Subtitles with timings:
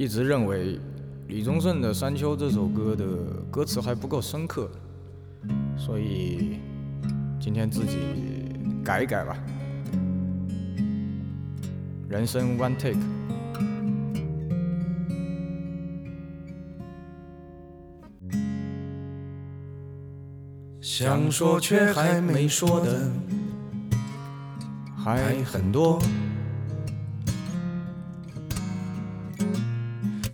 [0.00, 0.80] 一直认为
[1.28, 3.04] 李宗盛的《山丘》这首歌的
[3.50, 4.66] 歌词还不够深刻，
[5.76, 6.58] 所以
[7.38, 7.98] 今天自己
[8.82, 9.36] 改一改吧。
[12.08, 12.98] 人生 one take。
[20.80, 23.12] 想说却还没说的
[24.96, 26.00] 还很多，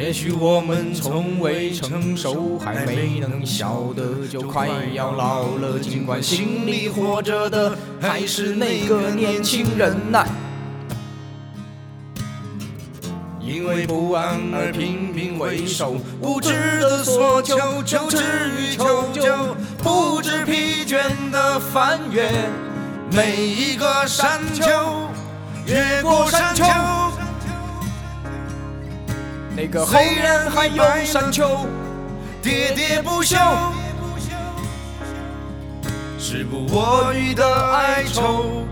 [0.00, 5.78] 也许我们从未成熟，还没能晓得，就快要老了。
[5.78, 10.24] 尽管心里活着的还是那个年轻人呐，
[13.42, 18.24] 因为不安而频频回首，无知的所求求之
[18.58, 22.26] 于求救，不知疲倦的翻越
[23.12, 24.64] 每一个山丘，
[25.66, 26.64] 越过山丘。
[29.60, 31.66] 那个虽然还有山丘，
[32.42, 33.36] 喋喋不休，
[36.18, 38.66] 时不我予的哀愁，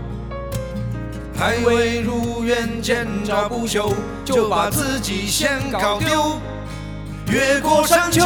[1.37, 3.93] 还未如愿见着不朽，
[4.25, 6.39] 就把自己先搞丢。
[7.27, 8.25] 越过山丘，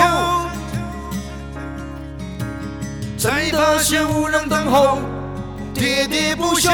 [3.17, 4.99] 在发现无人等候，
[5.75, 6.71] 喋喋不休，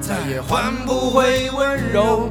[0.00, 2.30] 再也换不回温柔。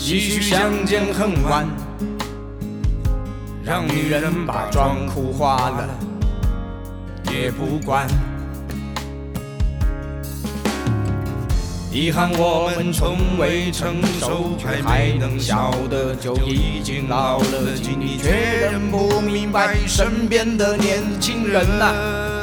[0.00, 1.66] 唏嘘相见恨晚，
[3.64, 5.88] 让女人把妆哭花了
[7.32, 8.06] 也不管。
[11.92, 17.74] 遗憾我们从未成熟，却还能晓得就已经老了。
[17.74, 22.37] 尽力却仍不明白身边的年轻人啊。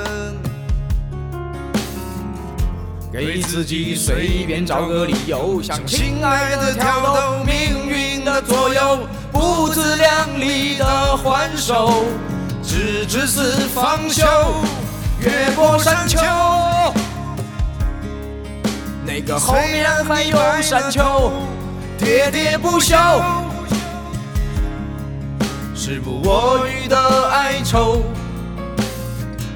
[3.17, 12.03] 给自己随便找个理由，向心爱的跳动，命运的左右，不自量力的还手，
[12.61, 14.25] 直至死方休。
[15.21, 16.19] 越过山丘，
[19.05, 21.31] 那个后面还有山丘，
[21.97, 22.97] 喋喋不休，
[25.73, 28.03] 时不我予的哀愁。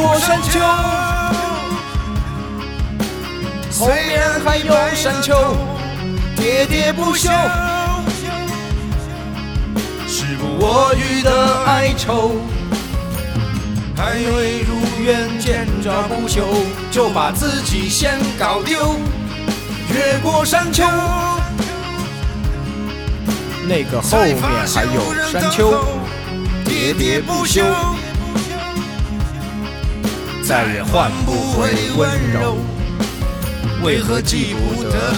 [0.00, 0.58] 过山丘，
[3.78, 5.34] 后面还有山丘，
[6.38, 7.28] 喋喋不休，
[10.08, 12.32] 时不我予的哀愁，
[13.94, 16.44] 还未如愿见着不朽，
[16.90, 18.96] 就把自己先搞丢。
[19.92, 20.84] 越过山丘，
[23.68, 24.34] 那个后面
[24.66, 25.74] 还有山丘，
[26.64, 27.62] 喋喋不休，
[30.50, 32.56] 再也换不回温柔。
[33.84, 35.14] 为何记不得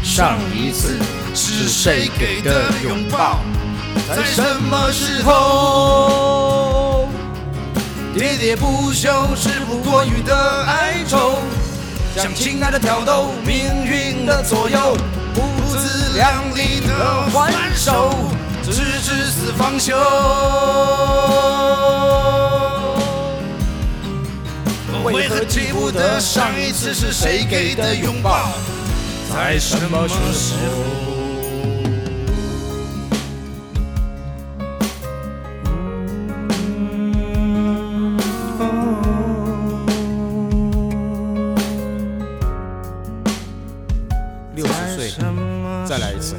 [0.00, 0.96] 上一次
[1.34, 3.40] 是谁给的拥抱？
[4.08, 4.40] 在什
[4.70, 7.08] 么时候？
[8.14, 11.40] 喋喋不休是不过于的哀愁，
[12.14, 14.96] 向亲爱的挑逗命运的左右，
[15.34, 18.14] 不自量力的还手，
[18.62, 19.96] 直至死方休。
[25.12, 28.48] 为何记不得上一次是谁给的拥抱？
[29.28, 30.84] 在什么时候？
[44.54, 45.10] 六十岁，
[45.86, 46.36] 再来一次。